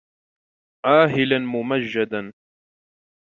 عاهــــــــــــــــلا 0.85 1.39
ممجــــــــــــــــدا 1.51 2.21